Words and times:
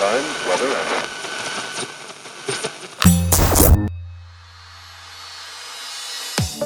Time, 0.00 0.24
weather, 0.48 0.66
and 0.66 1.10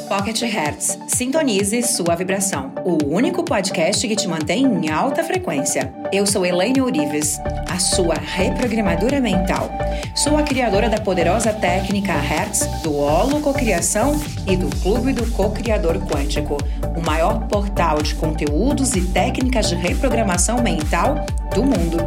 Pocket 0.09 0.41
Hertz. 0.43 0.97
Sintonize 1.09 1.83
sua 1.83 2.15
vibração. 2.15 2.73
O 2.85 3.13
único 3.13 3.43
podcast 3.43 4.07
que 4.07 4.15
te 4.15 4.29
mantém 4.29 4.65
em 4.65 4.89
alta 4.89 5.25
frequência. 5.25 5.93
Eu 6.13 6.25
sou 6.25 6.47
Elaine 6.47 6.81
Ourives, 6.81 7.41
a 7.69 7.81
sua 7.81 8.15
reprogramadora 8.15 9.21
mental. 9.21 9.69
Sou 10.15 10.37
a 10.37 10.45
criadora 10.45 10.89
da 10.89 11.01
poderosa 11.01 11.53
técnica 11.53 12.13
Hertz, 12.13 12.65
do 12.83 12.95
Holo 12.95 13.41
Cocriação 13.41 14.15
e 14.47 14.57
do 14.57 14.69
Clube 14.81 15.13
do 15.13 15.29
Co-Criador 15.33 15.97
Quântico, 16.07 16.57
o 16.97 17.01
maior 17.01 17.47
portal 17.49 18.01
de 18.01 18.15
conteúdos 18.15 18.95
e 18.95 19.01
técnicas 19.01 19.69
de 19.69 19.75
reprogramação 19.75 20.63
mental 20.63 21.27
do 21.55 21.63
mundo. 21.63 21.99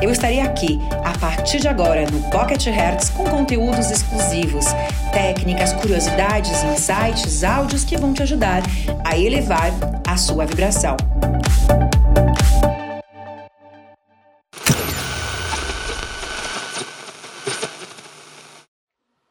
Eu 0.00 0.10
estarei 0.10 0.40
aqui 0.40 0.80
a 1.04 1.18
partir 1.18 1.60
de 1.60 1.68
agora 1.68 2.08
no 2.10 2.30
Pocket 2.30 2.66
Hertz 2.66 3.10
com 3.10 3.24
conteúdos 3.24 3.90
exclusivos, 3.90 4.66
técnicas, 5.12 5.72
curiosidades, 5.72 6.62
insights, 6.64 7.44
áudios 7.44 7.84
que 7.84 7.96
vão 7.96 8.12
te 8.12 8.22
ajudar 8.22 8.62
a 9.04 9.16
elevar 9.16 9.70
a 10.06 10.16
sua 10.16 10.46
vibração. 10.46 10.96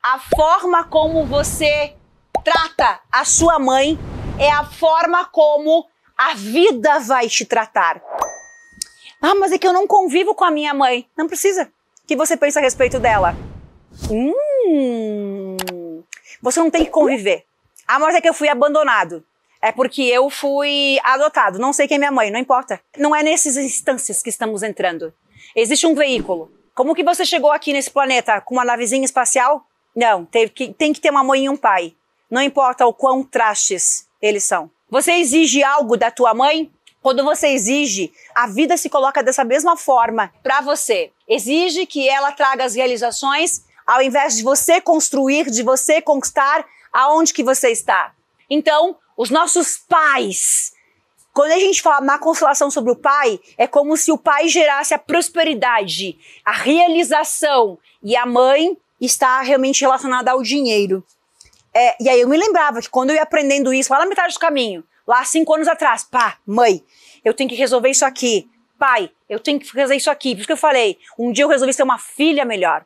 A 0.04 0.20
forma 0.36 0.84
como 0.84 1.26
você 1.26 1.94
trata 2.44 3.00
a 3.12 3.26
sua 3.26 3.58
mãe 3.58 3.98
é 4.40 4.52
a 4.52 4.66
forma 4.66 5.26
como 5.26 5.86
a 6.18 6.34
vida 6.34 7.00
vai 7.00 7.28
te 7.28 7.46
tratar. 7.46 8.02
Ah, 9.22 9.36
mas 9.36 9.52
é 9.52 9.58
que 9.58 9.68
eu 9.68 9.74
não 9.74 9.88
convivo 9.88 10.36
com 10.36 10.44
a 10.44 10.52
minha 10.52 10.74
mãe. 10.74 11.08
Não 11.18 11.28
precisa. 11.28 11.72
O 12.04 12.08
que 12.08 12.16
você 12.16 12.38
pensa 12.38 12.60
a 12.60 12.62
respeito 12.62 13.00
dela? 13.00 13.36
Hum, 14.12 15.58
você 16.42 16.60
não 16.60 16.70
tem 16.70 16.86
que 16.86 16.92
conviver. 16.92 17.46
Ah, 17.88 18.00
mas 18.00 18.16
é 18.16 18.22
que 18.22 18.30
eu 18.30 18.34
fui 18.34 18.50
abandonado. 18.50 19.24
É 19.62 19.72
porque 19.72 20.04
eu 20.04 20.30
fui 20.30 21.00
adotado. 21.04 21.58
Não 21.58 21.74
sei 21.74 21.88
quem 21.88 21.96
é 21.96 22.00
minha 22.00 22.12
mãe, 22.12 22.30
não 22.30 22.40
importa. 22.40 22.80
Não 22.98 23.16
é 23.16 23.24
nessas 23.24 23.58
instâncias 23.58 24.22
que 24.22 24.30
estamos 24.30 24.64
entrando. 24.64 25.14
Existe 25.56 25.88
um 25.88 25.96
veículo. 25.96 26.52
Como 26.76 26.94
que 26.94 27.04
você 27.04 27.26
chegou 27.26 27.52
aqui 27.52 27.72
nesse 27.72 27.90
planeta 27.90 28.42
com 28.42 28.54
uma 28.56 28.66
navezinha 28.66 29.06
espacial? 29.06 29.66
Não, 29.96 30.26
tem 30.26 30.48
que, 30.50 30.74
tem 30.74 30.94
que 30.94 31.00
ter 31.00 31.10
uma 31.10 31.24
mãe 31.24 31.46
e 31.46 31.50
um 31.50 31.56
pai. 31.56 31.96
Não 32.30 32.42
importa 32.42 32.86
o 32.86 32.94
quão 32.94 33.24
trastes 33.24 34.05
eles 34.26 34.44
são. 34.44 34.70
Você 34.90 35.14
exige 35.14 35.64
algo 35.64 35.98
da 35.98 36.12
tua 36.12 36.34
mãe? 36.34 36.72
Quando 37.02 37.24
você 37.24 37.50
exige, 37.50 38.12
a 38.34 38.48
vida 38.48 38.76
se 38.78 38.90
coloca 38.90 39.22
dessa 39.22 39.44
mesma 39.44 39.78
forma 39.78 40.34
para 40.42 40.62
você. 40.62 41.12
Exige 41.28 41.86
que 41.86 42.10
ela 42.10 42.32
traga 42.32 42.64
as 42.64 42.76
realizações 42.76 43.64
ao 43.86 44.02
invés 44.02 44.38
de 44.38 44.44
você 44.44 44.82
construir, 44.82 45.52
de 45.52 45.62
você 45.62 46.02
conquistar 46.02 46.66
aonde 46.92 47.34
que 47.34 47.44
você 47.44 47.70
está. 47.70 48.14
Então, 48.50 48.98
os 49.16 49.30
nossos 49.30 49.78
pais, 49.78 50.74
quando 51.34 51.52
a 51.52 51.60
gente 51.60 51.82
fala 51.82 52.02
na 52.02 52.18
constelação 52.18 52.72
sobre 52.72 52.92
o 52.92 52.96
pai, 52.96 53.40
é 53.58 53.68
como 53.68 53.96
se 53.96 54.12
o 54.12 54.18
pai 54.18 54.48
gerasse 54.48 54.94
a 54.94 55.00
prosperidade, 55.00 56.18
a 56.44 56.54
realização 56.54 57.78
e 58.02 58.16
a 58.16 58.26
mãe 58.26 58.78
está 59.00 59.42
realmente 59.42 59.82
relacionada 59.82 60.32
ao 60.32 60.42
dinheiro. 60.42 61.04
É, 61.76 62.02
e 62.02 62.08
aí 62.08 62.22
eu 62.22 62.30
me 62.30 62.38
lembrava 62.38 62.80
que 62.80 62.90
quando 62.90 63.10
eu 63.10 63.18
ia 63.18 63.24
aprendendo 63.24 63.74
isso, 63.74 63.92
lá 63.92 64.00
na 64.00 64.06
metade 64.06 64.34
do 64.34 64.40
caminho, 64.40 64.82
lá 65.06 65.26
cinco 65.26 65.54
anos 65.54 65.68
atrás, 65.68 66.06
pá, 66.06 66.38
mãe, 66.48 66.82
eu 67.24 67.34
tenho 67.34 67.50
que 67.50 67.56
resolver 67.56 67.90
isso 67.90 68.06
aqui. 68.06 68.50
Pai, 68.80 69.12
eu 69.28 69.40
tenho 69.42 69.60
que 69.60 69.70
fazer 69.70 69.96
isso 69.96 70.10
aqui. 70.10 70.32
Por 70.32 70.40
isso 70.40 70.48
que 70.48 70.54
eu 70.54 70.58
falei, 70.58 70.98
um 71.20 71.34
dia 71.34 71.44
eu 71.44 71.50
resolvi 71.50 71.74
ser 71.74 71.84
uma 71.84 72.00
filha 72.00 72.46
melhor, 72.46 72.86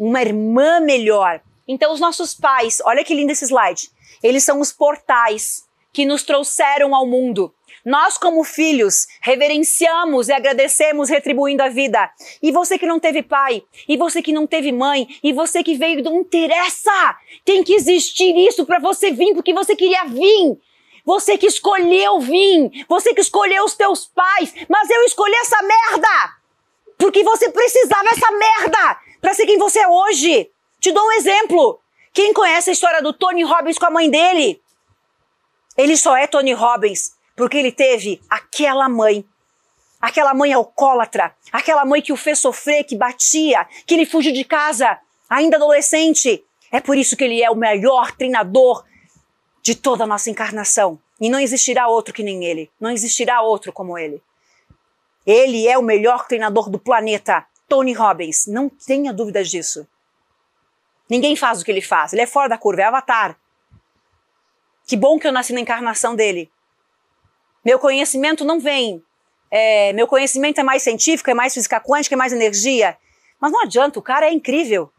uma 0.00 0.22
irmã 0.22 0.80
melhor. 0.80 1.42
Então 1.68 1.92
os 1.92 2.00
nossos 2.00 2.32
pais, 2.32 2.80
olha 2.86 3.04
que 3.04 3.14
lindo 3.14 3.32
esse 3.32 3.44
slide, 3.44 3.90
eles 4.22 4.44
são 4.44 4.60
os 4.60 4.72
portais 4.72 5.64
que 5.92 6.06
nos 6.06 6.22
trouxeram 6.22 6.94
ao 6.94 7.06
mundo. 7.06 7.54
Nós, 7.84 8.16
como 8.16 8.44
filhos, 8.44 9.06
reverenciamos 9.20 10.28
e 10.28 10.32
agradecemos 10.32 11.08
retribuindo 11.08 11.62
a 11.62 11.68
vida. 11.68 12.10
E 12.42 12.52
você 12.52 12.78
que 12.78 12.86
não 12.86 13.00
teve 13.00 13.22
pai, 13.22 13.62
e 13.88 13.96
você 13.96 14.22
que 14.22 14.32
não 14.32 14.46
teve 14.46 14.70
mãe, 14.70 15.08
e 15.22 15.32
você 15.32 15.62
que 15.62 15.74
veio, 15.74 16.02
não 16.02 16.20
interessa! 16.20 17.16
Tem 17.44 17.64
que 17.64 17.74
existir 17.74 18.36
isso 18.36 18.64
para 18.64 18.78
você 18.78 19.10
vir, 19.10 19.34
porque 19.34 19.52
você 19.52 19.74
queria 19.74 20.04
vir. 20.04 20.58
Você 21.04 21.36
que 21.36 21.46
escolheu 21.46 22.20
vir, 22.20 22.84
você 22.88 23.12
que 23.12 23.20
escolheu 23.20 23.64
os 23.64 23.74
teus 23.74 24.06
pais, 24.06 24.54
mas 24.68 24.88
eu 24.88 25.02
escolhi 25.02 25.34
essa 25.34 25.60
merda! 25.62 26.36
Porque 26.96 27.24
você 27.24 27.50
precisava 27.50 28.04
dessa 28.04 28.30
merda 28.30 29.00
para 29.20 29.34
ser 29.34 29.46
quem 29.46 29.58
você 29.58 29.80
é 29.80 29.88
hoje. 29.88 30.50
Te 30.80 30.92
dou 30.92 31.04
um 31.04 31.12
exemplo. 31.12 31.80
Quem 32.12 32.32
conhece 32.32 32.70
a 32.70 32.72
história 32.72 33.02
do 33.02 33.12
Tony 33.12 33.42
Robbins 33.42 33.78
com 33.78 33.86
a 33.86 33.90
mãe 33.90 34.08
dele? 34.08 34.62
Ele 35.76 35.96
só 35.96 36.16
é 36.16 36.26
Tony 36.26 36.52
Robbins 36.52 37.12
porque 37.36 37.56
ele 37.56 37.72
teve 37.72 38.20
aquela 38.28 38.88
mãe. 38.88 39.24
Aquela 40.00 40.34
mãe 40.34 40.52
alcoólatra, 40.52 41.32
aquela 41.52 41.84
mãe 41.84 42.02
que 42.02 42.12
o 42.12 42.16
fez 42.16 42.40
sofrer, 42.40 42.82
que 42.82 42.96
batia, 42.96 43.64
que 43.86 43.94
ele 43.94 44.04
fugiu 44.04 44.32
de 44.32 44.42
casa, 44.42 44.98
ainda 45.30 45.56
adolescente. 45.56 46.44
É 46.72 46.80
por 46.80 46.96
isso 46.96 47.16
que 47.16 47.22
ele 47.22 47.40
é 47.40 47.48
o 47.48 47.54
melhor 47.54 48.10
treinador 48.10 48.84
de 49.62 49.76
toda 49.76 50.02
a 50.02 50.06
nossa 50.06 50.28
encarnação. 50.28 50.98
E 51.20 51.30
não 51.30 51.38
existirá 51.38 51.86
outro 51.86 52.12
que 52.12 52.24
nem 52.24 52.44
ele. 52.44 52.68
Não 52.80 52.90
existirá 52.90 53.42
outro 53.42 53.72
como 53.72 53.96
ele. 53.96 54.20
Ele 55.24 55.68
é 55.68 55.78
o 55.78 55.82
melhor 55.82 56.26
treinador 56.26 56.68
do 56.68 56.80
planeta. 56.80 57.46
Tony 57.68 57.92
Robbins. 57.92 58.46
Não 58.46 58.68
tenha 58.68 59.12
dúvidas 59.12 59.48
disso. 59.48 59.86
Ninguém 61.08 61.36
faz 61.36 61.60
o 61.60 61.64
que 61.64 61.70
ele 61.70 61.80
faz. 61.80 62.12
Ele 62.12 62.22
é 62.22 62.26
fora 62.26 62.48
da 62.48 62.58
curva, 62.58 62.82
é 62.82 62.84
avatar. 62.86 63.38
Que 64.86 64.96
bom 64.96 65.18
que 65.18 65.26
eu 65.26 65.32
nasci 65.32 65.52
na 65.52 65.60
encarnação 65.60 66.16
dele. 66.16 66.50
Meu 67.64 67.78
conhecimento 67.78 68.44
não 68.44 68.58
vem. 68.58 69.02
É, 69.50 69.92
meu 69.92 70.06
conhecimento 70.06 70.58
é 70.58 70.62
mais 70.62 70.82
científico, 70.82 71.30
é 71.30 71.34
mais 71.34 71.52
física 71.52 71.80
quântica, 71.80 72.14
é 72.14 72.16
mais 72.16 72.32
energia. 72.32 72.96
Mas 73.40 73.52
não 73.52 73.62
adianta, 73.62 73.98
o 73.98 74.02
cara 74.02 74.26
é 74.26 74.32
incrível. 74.32 74.90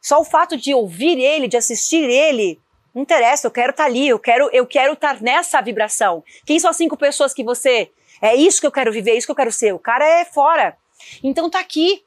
Só 0.00 0.20
o 0.20 0.24
fato 0.24 0.56
de 0.56 0.74
ouvir 0.74 1.18
ele, 1.18 1.48
de 1.48 1.56
assistir 1.56 2.04
ele, 2.04 2.60
não 2.94 3.02
interessa, 3.02 3.46
eu 3.46 3.50
quero 3.50 3.70
estar 3.70 3.84
tá 3.84 3.88
ali, 3.88 4.08
eu 4.08 4.18
quero 4.18 4.50
eu 4.52 4.66
quero 4.66 4.92
estar 4.92 5.14
tá 5.14 5.20
nessa 5.22 5.60
vibração. 5.60 6.22
Quem 6.44 6.58
são 6.58 6.70
as 6.70 6.76
cinco 6.76 6.96
pessoas 6.96 7.32
que 7.32 7.42
você 7.42 7.90
é 8.20 8.34
isso 8.34 8.60
que 8.60 8.66
eu 8.66 8.72
quero 8.72 8.92
viver, 8.92 9.12
é 9.12 9.16
isso 9.16 9.26
que 9.26 9.30
eu 9.30 9.36
quero 9.36 9.52
ser. 9.52 9.72
O 9.72 9.78
cara 9.78 10.04
é 10.04 10.24
fora. 10.24 10.76
Então 11.22 11.48
tá 11.48 11.60
aqui. 11.60 12.04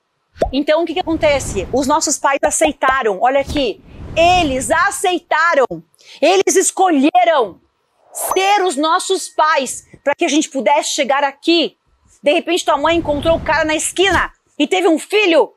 Então 0.52 0.84
o 0.84 0.86
que, 0.86 0.94
que 0.94 1.00
acontece? 1.00 1.68
Os 1.74 1.88
nossos 1.88 2.20
pais 2.20 2.40
aceitaram. 2.44 3.20
Olha 3.22 3.40
aqui, 3.40 3.82
eles 4.16 4.70
aceitaram. 4.70 5.66
Eles 6.22 6.56
escolheram 6.56 7.59
ser 8.16 8.64
os 8.64 8.78
nossos 8.78 9.28
pais 9.28 9.86
para 10.03 10.16
que 10.16 10.26
a 10.26 10.30
gente 10.30 10.50
pudesse 10.50 10.94
chegar 10.94 11.24
aqui. 11.24 11.78
De 12.24 12.31
repente 12.31 12.66
tua 12.66 12.78
mãe 12.78 12.98
encontrou 12.98 13.38
o 13.38 13.44
cara 13.44 13.66
na 13.66 13.76
esquina 13.76 14.31
e 14.58 14.66
teve 14.66 14.88
um 14.88 14.98
filho. 14.98 15.53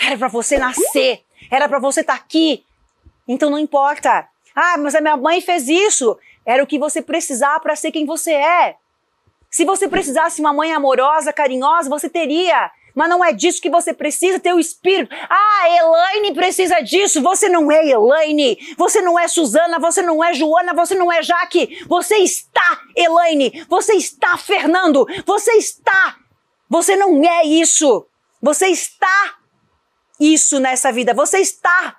Era 0.00 0.16
para 0.16 0.28
você 0.28 0.58
nascer, 0.58 1.22
era 1.50 1.68
para 1.68 1.78
você 1.78 2.00
estar 2.00 2.16
tá 2.16 2.18
aqui. 2.18 2.64
Então 3.26 3.50
não 3.50 3.58
importa. 3.58 4.28
Ah, 4.54 4.76
mas 4.78 4.94
a 4.94 5.00
minha 5.00 5.16
mãe 5.16 5.40
fez 5.40 5.68
isso. 5.68 6.18
Era 6.44 6.62
o 6.62 6.66
que 6.66 6.78
você 6.78 7.02
precisava 7.02 7.60
para 7.60 7.76
ser 7.76 7.90
quem 7.90 8.06
você 8.06 8.32
é. 8.32 8.76
Se 9.52 9.66
você 9.66 9.86
precisasse 9.86 10.40
uma 10.40 10.52
mãe 10.52 10.72
amorosa, 10.72 11.30
carinhosa, 11.30 11.90
você 11.90 12.08
teria. 12.08 12.70
Mas 12.94 13.08
não 13.08 13.22
é 13.22 13.32
disso 13.32 13.60
que 13.60 13.68
você 13.68 13.92
precisa 13.92 14.40
ter 14.40 14.54
o 14.54 14.58
espírito. 14.58 15.14
Ah, 15.28 15.68
Elaine 15.68 16.34
precisa 16.34 16.80
disso. 16.80 17.20
Você 17.20 17.50
não 17.50 17.70
é 17.70 17.86
Elaine. 17.86 18.58
Você 18.78 19.02
não 19.02 19.18
é 19.18 19.28
Suzana. 19.28 19.78
Você 19.78 20.00
não 20.00 20.24
é 20.24 20.32
Joana. 20.32 20.72
Você 20.74 20.94
não 20.94 21.12
é 21.12 21.22
Jaque. 21.22 21.84
Você 21.86 22.16
está 22.16 22.80
Elaine. 22.96 23.64
Você 23.68 23.92
está 23.92 24.38
Fernando. 24.38 25.06
Você 25.26 25.52
está. 25.52 26.16
Você 26.68 26.96
não 26.96 27.22
é 27.22 27.44
isso. 27.44 28.06
Você 28.40 28.68
está 28.68 29.36
isso 30.18 30.58
nessa 30.58 30.90
vida. 30.90 31.12
Você 31.12 31.38
está 31.38 31.98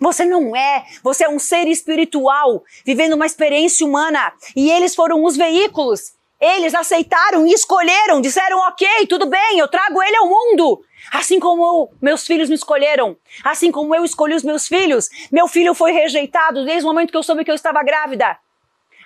você 0.00 0.24
não 0.24 0.56
é. 0.56 0.86
Você 1.02 1.24
é 1.24 1.28
um 1.28 1.38
ser 1.38 1.68
espiritual, 1.68 2.64
vivendo 2.86 3.12
uma 3.12 3.26
experiência 3.26 3.86
humana. 3.86 4.32
E 4.56 4.70
eles 4.70 4.94
foram 4.94 5.22
os 5.22 5.36
veículos. 5.36 6.14
Eles 6.40 6.74
aceitaram 6.74 7.46
e 7.46 7.52
escolheram, 7.52 8.20
disseram: 8.20 8.58
ok, 8.60 9.06
tudo 9.06 9.26
bem, 9.26 9.58
eu 9.58 9.68
trago 9.68 10.02
ele 10.02 10.16
ao 10.16 10.26
mundo. 10.26 10.82
Assim 11.12 11.38
como 11.38 11.62
eu, 11.62 11.98
meus 12.00 12.26
filhos 12.26 12.48
me 12.48 12.54
escolheram, 12.54 13.16
assim 13.44 13.70
como 13.70 13.94
eu 13.94 14.04
escolhi 14.04 14.34
os 14.34 14.42
meus 14.42 14.66
filhos, 14.66 15.08
meu 15.30 15.48
filho 15.48 15.74
foi 15.74 15.92
rejeitado 15.92 16.64
desde 16.64 16.84
o 16.84 16.88
momento 16.88 17.10
que 17.10 17.16
eu 17.16 17.22
soube 17.22 17.44
que 17.44 17.50
eu 17.50 17.54
estava 17.54 17.82
grávida. 17.82 18.38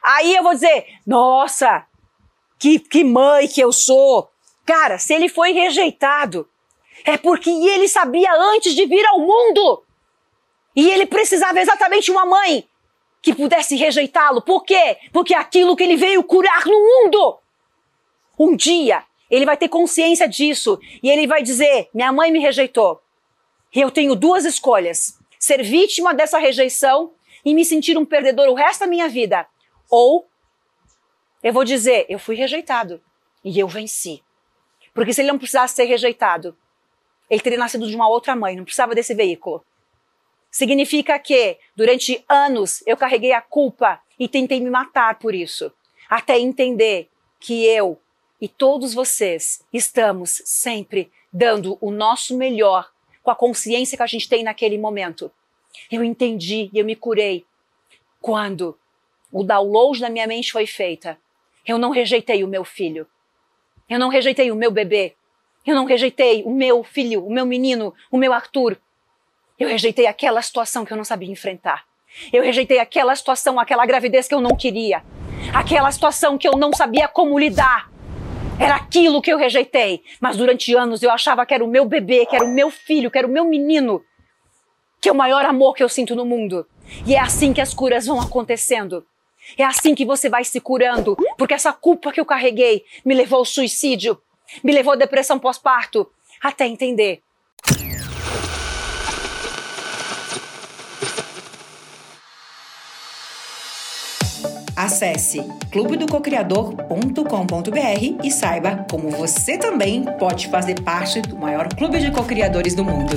Aí 0.03 0.35
eu 0.35 0.43
vou 0.43 0.55
dizer: 0.55 0.87
nossa, 1.07 1.85
que, 2.59 2.79
que 2.79 3.03
mãe 3.03 3.49
que 3.49 3.61
eu 3.61 3.73
sou. 3.73 4.31
Cara, 4.65 4.99
se 4.99 5.13
ele 5.13 5.29
foi 5.29 5.53
rejeitado, 5.53 6.49
é 7.05 7.17
porque 7.17 7.51
ele 7.51 7.89
sabia 7.89 8.33
antes 8.33 8.75
de 8.75 8.87
vir 8.87 9.05
ao 9.07 9.19
mundo 9.19 9.83
e 10.75 10.91
ele 10.91 11.07
precisava 11.07 11.61
exatamente 11.61 12.11
uma 12.11 12.25
mãe 12.25 12.67
que 13.25 13.35
pudesse 13.35 13.75
rejeitá-lo. 13.75 14.43
Por 14.43 14.65
quê? 14.65 14.99
Porque 15.11 15.35
aquilo 15.35 15.75
que 15.75 15.83
ele 15.83 15.97
veio 15.97 16.23
curar 16.23 16.67
no 16.67 16.79
mundo. 16.79 17.39
Um 18.39 18.55
dia 18.55 19.03
Ele 19.31 19.47
vai 19.47 19.57
ter 19.57 19.69
consciência 19.69 20.29
disso 20.29 20.79
e 21.03 21.09
ele 21.09 21.27
vai 21.27 21.43
dizer: 21.43 21.89
minha 21.95 22.13
mãe 22.13 22.31
me 22.31 22.39
rejeitou. 22.39 23.01
Eu 23.73 23.91
tenho 23.91 24.15
duas 24.15 24.45
escolhas: 24.45 25.19
ser 25.39 25.63
vítima 25.63 26.13
dessa 26.13 26.39
rejeição 26.39 27.13
e 27.43 27.55
me 27.55 27.65
sentir 27.65 27.97
um 27.97 28.05
perdedor 28.05 28.49
o 28.49 28.55
resto 28.55 28.81
da 28.81 28.87
minha 28.87 29.09
vida, 29.09 29.47
ou 29.91 30.29
eu 31.43 31.53
vou 31.53 31.65
dizer: 31.65 32.05
eu 32.11 32.19
fui 32.19 32.37
rejeitado 32.37 33.01
e 33.43 33.59
eu 33.59 33.67
venci. 33.67 34.23
Porque 34.93 35.15
se 35.15 35.23
ele 35.23 35.29
não 35.29 35.39
precisasse 35.39 35.75
ser 35.75 35.85
rejeitado, 35.85 36.55
ele 37.31 37.41
teria 37.41 37.59
nascido 37.59 37.89
de 37.89 37.97
uma 37.97 38.09
outra 38.09 38.37
mãe, 38.37 38.55
não 38.55 38.65
precisava 38.65 38.95
desse 38.95 39.15
veículo. 39.15 39.65
Significa 40.55 41.19
que, 41.19 41.59
durante 41.75 42.25
anos, 42.29 42.81
eu 42.87 42.97
carreguei 42.97 43.33
a 43.33 43.43
culpa 43.43 44.01
e 44.17 44.29
tentei 44.29 44.61
me 44.61 44.71
matar 44.71 45.19
por 45.19 45.35
isso, 45.35 45.73
até 46.09 46.39
entender 46.39 47.11
que 47.41 47.67
eu 47.67 48.01
e 48.41 48.47
todos 48.47 48.95
vocês 48.95 49.65
estamos 49.73 50.43
sempre 50.45 51.11
dando 51.33 51.77
o 51.81 51.91
nosso 51.91 52.37
melhor 52.37 52.89
com 53.21 53.33
a 53.33 53.35
consciência 53.35 53.97
que 53.97 54.03
a 54.05 54.07
gente 54.07 54.29
tem 54.29 54.45
naquele 54.45 54.79
momento. 54.79 55.29
Eu 55.91 56.05
entendi 56.05 56.71
e 56.73 56.79
eu 56.79 56.85
me 56.85 56.95
curei 56.95 57.45
quando 58.21 58.79
o 59.33 59.43
download 59.43 60.01
na 60.01 60.09
minha 60.09 60.29
mente 60.29 60.53
foi 60.53 60.69
feita. 60.69 61.19
Eu 61.67 61.79
não 61.79 61.91
rejeitei 61.91 62.45
o 62.45 62.49
meu 62.49 62.65
filho. 62.65 63.09
Eu 63.91 63.99
não 63.99 64.09
rejeitei 64.09 64.53
o 64.53 64.57
meu 64.57 64.71
bebê. 64.71 65.17
Eu 65.67 65.75
não 65.75 65.85
rejeitei 65.85 66.45
o 66.45 66.51
meu 66.53 66.85
filho, 66.85 67.27
o 67.27 67.33
meu 67.33 67.45
menino, 67.45 67.93
o 68.09 68.17
meu 68.17 68.33
Arthur. 68.33 68.79
Eu 69.59 69.69
rejeitei 69.69 70.07
aquela 70.07 70.43
situação 70.43 70.85
que 70.85 70.93
eu 70.93 70.97
não 70.97 71.05
sabia 71.05 71.31
enfrentar. 71.31 71.85
Eu 72.33 72.43
rejeitei 72.43 72.79
aquela 72.81 73.15
situação, 73.15 73.59
aquela 73.61 73.87
gravidez 73.87 74.27
que 74.27 74.35
eu 74.35 74.41
não 74.41 74.57
queria. 74.57 75.03
Aquela 75.53 75.91
situação 75.93 76.37
que 76.37 76.49
eu 76.49 76.53
não 76.53 76.73
sabia 76.73 77.07
como 77.07 77.39
lidar. 77.39 77.89
Era 78.59 78.77
aquilo 78.77 79.23
que 79.23 79.33
eu 79.33 79.39
rejeitei. 79.39 80.03
Mas 80.21 80.37
durante 80.37 80.75
anos 80.75 81.03
eu 81.03 81.11
achava 81.11 81.47
que 81.47 81.55
era 81.55 81.65
o 81.65 81.69
meu 81.69 81.85
bebê, 81.85 82.27
que 82.27 82.35
era 82.35 82.45
o 82.45 82.53
meu 82.53 82.69
filho, 82.71 83.11
que 83.11 83.19
era 83.19 83.27
o 83.27 83.31
meu 83.31 83.45
menino. 83.45 84.03
Que 85.01 85.09
é 85.09 85.13
o 85.13 85.17
maior 85.17 85.45
amor 85.45 85.75
que 85.75 85.83
eu 85.83 85.89
sinto 85.89 86.17
no 86.17 86.25
mundo. 86.25 86.67
E 87.07 87.15
é 87.15 87.21
assim 87.21 87.53
que 87.53 87.61
as 87.61 87.73
curas 87.73 88.07
vão 88.07 88.21
acontecendo. 88.21 89.07
É 89.57 89.65
assim 89.65 89.95
que 89.95 90.05
você 90.05 90.29
vai 90.29 90.43
se 90.45 90.61
curando. 90.61 91.17
Porque 91.39 91.55
essa 91.55 91.73
culpa 91.73 92.11
que 92.11 92.21
eu 92.21 92.27
carreguei 92.27 92.85
me 93.05 93.15
levou 93.15 93.39
ao 93.39 93.45
suicídio, 93.45 94.21
me 94.65 94.73
levou 94.73 94.95
à 94.95 94.97
depressão 94.97 95.39
pós-parto, 95.39 96.11
até 96.43 96.67
entender. 96.67 97.23
Acesse 104.85 105.43
clubedococriador.com.br 105.71 108.23
e 108.23 108.31
saiba 108.31 108.85
como 108.91 109.09
você 109.09 109.57
também 109.57 110.05
pode 110.19 110.49
fazer 110.49 110.83
parte 110.83 111.23
do 111.23 111.39
maior 111.39 111.75
clube 111.75 112.01
de 112.01 112.11
cocriadores 112.11 112.75
do 112.75 112.85
mundo. 112.85 113.17